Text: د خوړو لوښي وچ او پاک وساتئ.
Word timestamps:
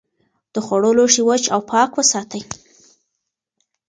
د 0.53 0.55
خوړو 0.65 0.91
لوښي 0.97 1.21
وچ 1.29 1.43
او 1.55 1.61
پاک 1.71 1.89
وساتئ. 1.95 2.41